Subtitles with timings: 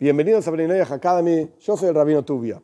[0.00, 2.62] Bienvenidos a Brinoyah Academy, yo soy el Rabino Tubia.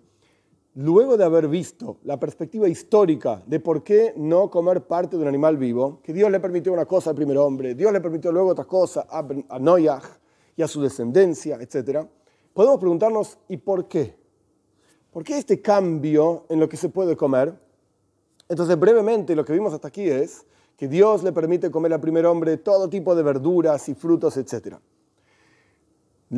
[0.76, 5.29] Luego de haber visto la perspectiva histórica de por qué no comer parte de un
[5.29, 8.50] animal vivo, que Dios le permitió una cosa al primer hombre, Dios le permitió luego
[8.50, 10.00] otra cosa a, a Noyah
[10.54, 12.06] y a su descendencia, etc.,
[12.52, 14.14] podemos preguntarnos, ¿y por qué?
[15.10, 17.52] ¿Por qué este cambio en lo que se puede comer?
[18.48, 20.46] Entonces, brevemente, lo que vimos hasta aquí es
[20.77, 24.77] que Dios le permite comer al primer hombre todo tipo de verduras y frutos, etc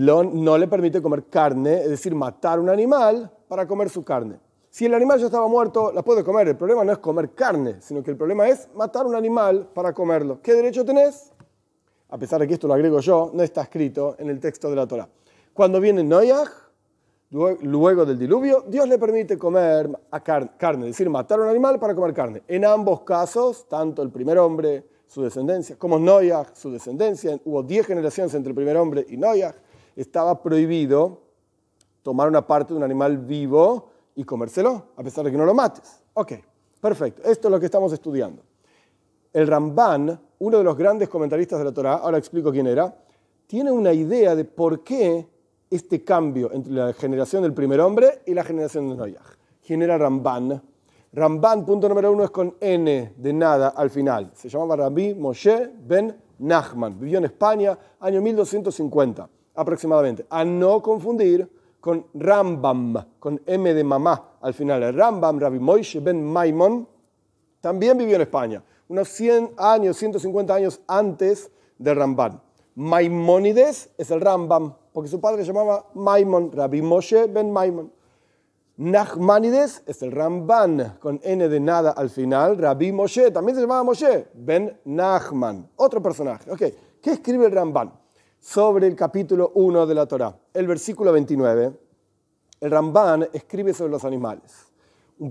[0.05, 4.39] no le permite comer carne, es decir, matar un animal para comer su carne.
[4.69, 6.49] Si el animal ya estaba muerto, la puede comer.
[6.49, 9.95] El problema no es comer carne, sino que el problema es matar un animal para
[9.95, 10.41] comerlo.
[10.43, 11.33] ¿Qué derecho tenés?
[12.11, 14.77] A pesar de que esto lo agrego yo, no está escrito en el texto de
[14.77, 15.09] la Torah.
[15.55, 16.51] Cuando viene Noyaj,
[17.31, 19.91] luego del diluvio, Dios le permite comer
[20.57, 22.43] carne, es decir, matar un animal para comer carne.
[22.47, 27.87] En ambos casos, tanto el primer hombre, su descendencia, como Noyaj, su descendencia, hubo 10
[27.87, 29.55] generaciones entre el primer hombre y Noyaj,
[29.97, 31.23] estaba prohibido
[32.03, 35.55] tomar una parte de un animal vivo y comérselo, a pesar de que no lo
[35.55, 36.03] mates.
[36.15, 36.35] Ok,
[36.81, 37.23] perfecto.
[37.25, 38.43] Esto es lo que estamos estudiando.
[39.33, 42.97] El Ramban, uno de los grandes comentaristas de la Torah, ahora explico quién era,
[43.47, 45.27] tiene una idea de por qué
[45.69, 49.37] este cambio entre la generación del primer hombre y la generación de Noyaj.
[49.67, 50.63] ¿Quién era Ramban?
[51.13, 54.31] Ramban, punto número uno, es con N de nada al final.
[54.35, 56.99] Se llamaba Rabbi Moshe ben Nachman.
[56.99, 60.27] Vivió en España, año 1250 aproximadamente.
[60.31, 61.49] A no confundir
[61.81, 64.95] con Rambam, con M de mamá al final.
[64.95, 66.87] Rambam, Rabbi Moishe ben Maimon,
[67.61, 72.41] también vivió en España, unos 100 años, 150 años antes de Rambam.
[72.75, 77.91] Maimónides es el Rambam, porque su padre se llamaba Maimon, Rabbi Moshe ben Maimon.
[78.79, 82.59] Nachmanides es el Ramban, con N de nada al final.
[82.59, 86.51] Rabbi Moshe, también se llamaba Moshe, ben Nachman, otro personaje.
[86.51, 86.75] Okay.
[87.01, 87.91] ¿Qué escribe el Ramban?
[88.41, 90.37] Sobre el capítulo 1 de la Torá.
[90.55, 91.73] El versículo 29,
[92.61, 94.53] el Ramban escribe sobre los animales.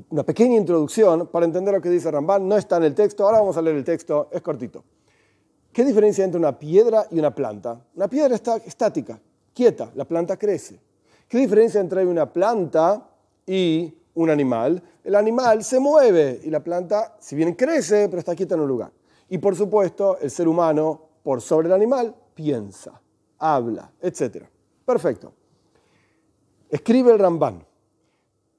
[0.09, 3.39] Una pequeña introducción para entender lo que dice Ramban, no está en el texto, ahora
[3.39, 4.83] vamos a leer el texto, es cortito.
[5.71, 7.79] ¿Qué diferencia entre una piedra y una planta?
[7.95, 9.19] Una piedra está estática,
[9.53, 10.79] quieta, la planta crece.
[11.27, 13.09] ¿Qué diferencia entre una planta
[13.45, 14.81] y un animal?
[15.03, 18.67] El animal se mueve y la planta, si bien crece, pero está quieta en un
[18.67, 18.91] lugar.
[19.27, 23.01] Y por supuesto, el ser humano, por sobre el animal, piensa
[23.40, 24.46] habla, etc.
[24.85, 25.34] Perfecto.
[26.69, 27.66] Escribe el Ramban.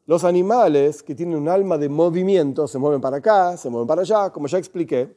[0.07, 4.03] Los animales que tienen un alma de movimiento, se mueven para acá, se mueven para
[4.03, 5.17] allá, como ya expliqué,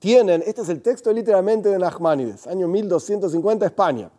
[0.00, 4.10] tienen, este es el texto literalmente de Nachmanides, año 1250 España,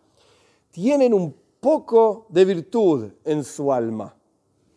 [0.71, 4.15] tienen un poco de virtud en su alma.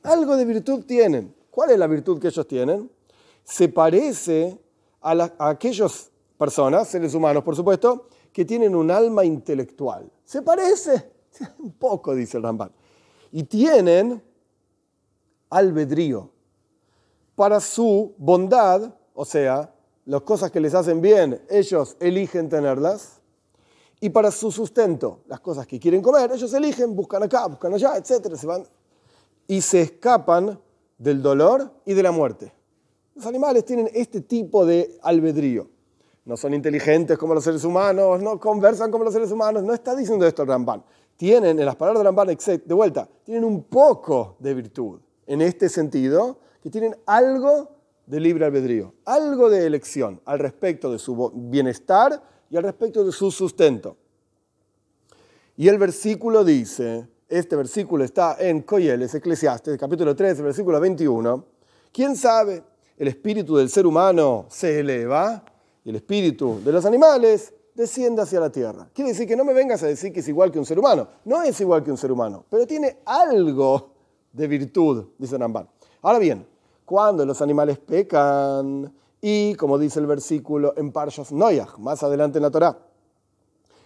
[0.03, 1.32] Algo de virtud tienen.
[1.53, 2.91] ¿Cuál es la virtud que ellos tienen?
[3.44, 4.59] Se parece
[5.00, 10.12] a, a aquellas personas, seres humanos por supuesto, que tienen un alma intelectual.
[10.22, 11.10] Se parece
[11.58, 12.70] un poco, dice el Ramban.
[13.32, 14.22] Y tienen
[15.48, 16.28] albedrío
[17.34, 19.72] para su bondad, o sea,
[20.04, 23.22] las cosas que les hacen bien, ellos eligen tenerlas.
[24.00, 27.97] Y para su sustento, las cosas que quieren comer, ellos eligen, buscan acá, buscan allá,
[27.97, 28.36] etc.
[28.36, 28.64] Se van
[29.47, 30.60] y se escapan
[30.98, 32.53] del dolor y de la muerte.
[33.14, 35.70] Los animales tienen este tipo de albedrío
[36.26, 39.62] no son inteligentes como los seres humanos, no conversan como los seres humanos.
[39.62, 40.84] No está diciendo esto el Ramban.
[41.16, 45.00] Tienen, en las palabras del Ramban, de vuelta, tienen un poco de virtud.
[45.25, 47.70] En este sentido, que tienen algo
[48.06, 52.20] de libre albedrío, algo de elección al respecto de su bienestar
[52.50, 53.97] y al respecto de su sustento.
[55.56, 61.44] Y el versículo dice, este versículo está en Coyeles, Eclesiastes, capítulo 3, versículo 21.
[61.92, 62.65] ¿Quién sabe?
[62.97, 65.44] El espíritu del ser humano se eleva
[65.86, 68.88] y el espíritu de los animales desciende hacia la tierra.
[68.92, 71.06] Quiere decir que no me vengas a decir que es igual que un ser humano.
[71.24, 73.92] No es igual que un ser humano, pero tiene algo
[74.32, 75.69] de virtud, dice Ramban.
[76.02, 76.44] Ahora bien,
[76.84, 82.42] cuando los animales pecan, y como dice el versículo en Parshas Noyach, más adelante en
[82.42, 82.76] la Torah,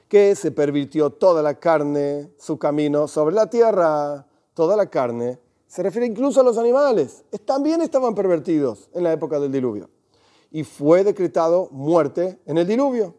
[0.08, 5.82] que se pervirtió toda la carne, su camino sobre la tierra, toda la carne, se
[5.82, 7.24] refiere incluso a los animales.
[7.44, 9.90] También estaban pervertidos en la época del diluvio
[10.50, 13.14] y fue decretado muerte en el diluvio.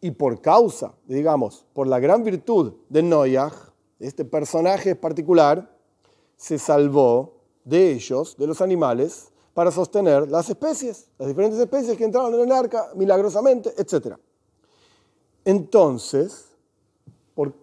[0.00, 3.52] Y por causa, digamos, por la gran virtud de Noyaj,
[3.98, 5.74] este personaje particular,
[6.36, 12.04] se salvó de ellos, de los animales, para sostener las especies, las diferentes especies que
[12.04, 14.16] entraron en el arca milagrosamente, etc.
[15.44, 16.44] Entonces,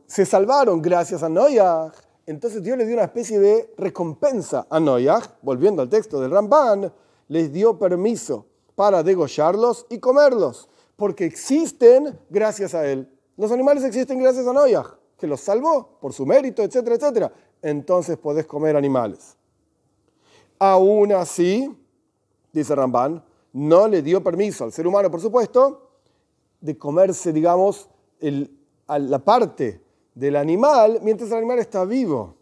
[0.07, 1.93] se salvaron gracias a Noyaj.
[2.25, 6.91] Entonces Dios les dio una especie de recompensa a Noyaj, volviendo al texto del Ramban,
[7.27, 13.09] les dio permiso para degollarlos y comerlos, porque existen gracias a él.
[13.37, 14.97] Los animales existen gracias a Noyaj.
[15.17, 19.37] que los salvó por su mérito, etcétera, etcétera, entonces podés comer animales.
[20.59, 21.73] Aún así,
[22.51, 23.23] dice Ramban,
[23.53, 25.91] no le dio permiso al ser humano, por supuesto,
[26.59, 27.89] de comerse, digamos,
[28.19, 29.81] la parte
[30.13, 32.35] del animal mientras el animal está vivo.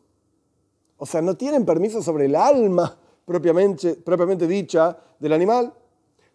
[0.97, 5.73] O sea, no tienen permiso sobre el alma propiamente dicha del animal.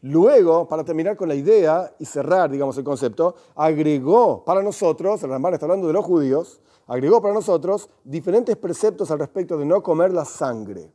[0.03, 5.31] Luego, para terminar con la idea y cerrar, digamos, el concepto, agregó para nosotros, el
[5.31, 9.83] Ramban está hablando de los judíos, agregó para nosotros diferentes preceptos al respecto de no
[9.83, 10.93] comer la sangre.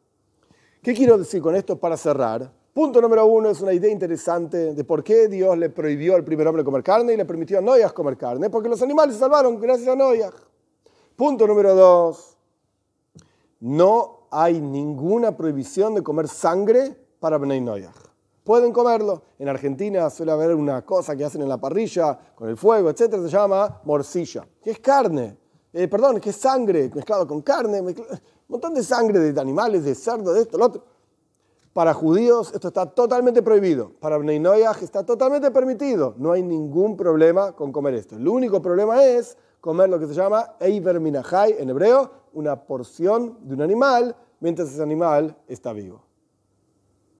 [0.81, 2.51] ¿Qué quiero decir con esto para cerrar?
[2.73, 6.47] Punto número uno es una idea interesante de por qué Dios le prohibió al primer
[6.47, 9.59] hombre comer carne y le permitió a Noyas comer carne, porque los animales se salvaron
[9.59, 10.33] gracias a Noyas.
[11.17, 12.37] Punto número dos,
[13.59, 18.10] no hay ninguna prohibición de comer sangre para Bnei Noyaj.
[18.51, 19.21] Pueden comerlo.
[19.39, 23.23] En Argentina suele haber una cosa que hacen en la parrilla con el fuego, etcétera,
[23.23, 25.37] se llama morcilla, que es carne.
[25.71, 27.95] Eh, perdón, que es sangre mezclado con carne, un
[28.49, 30.83] montón de sangre de animales, de cerdo, de esto, lo otro.
[31.71, 33.93] Para judíos esto está totalmente prohibido.
[34.01, 34.43] Para Bnei
[34.81, 36.15] está totalmente permitido.
[36.17, 38.17] No hay ningún problema con comer esto.
[38.17, 43.37] El único problema es comer lo que se llama Eiber Minahai en hebreo, una porción
[43.47, 46.10] de un animal mientras ese animal está vivo.